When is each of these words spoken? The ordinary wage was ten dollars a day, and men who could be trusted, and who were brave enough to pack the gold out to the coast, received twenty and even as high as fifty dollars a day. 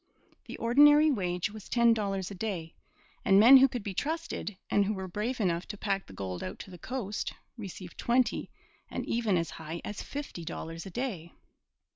The 0.45 0.57
ordinary 0.57 1.11
wage 1.11 1.51
was 1.51 1.69
ten 1.69 1.93
dollars 1.93 2.31
a 2.31 2.33
day, 2.33 2.73
and 3.23 3.39
men 3.39 3.57
who 3.57 3.67
could 3.67 3.83
be 3.83 3.93
trusted, 3.93 4.57
and 4.67 4.85
who 4.85 4.95
were 4.95 5.07
brave 5.07 5.39
enough 5.39 5.67
to 5.67 5.77
pack 5.77 6.07
the 6.07 6.11
gold 6.13 6.41
out 6.41 6.57
to 6.61 6.71
the 6.71 6.79
coast, 6.79 7.33
received 7.55 7.99
twenty 7.99 8.49
and 8.89 9.05
even 9.05 9.37
as 9.37 9.51
high 9.51 9.79
as 9.85 10.01
fifty 10.01 10.43
dollars 10.43 10.87
a 10.87 10.89
day. 10.89 11.33